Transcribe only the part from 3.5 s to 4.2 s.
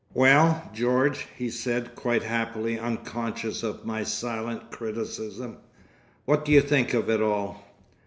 of my